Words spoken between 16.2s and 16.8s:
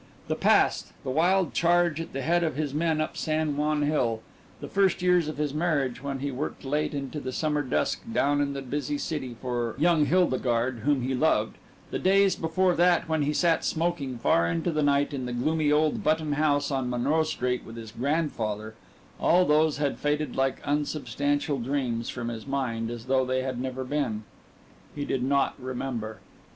house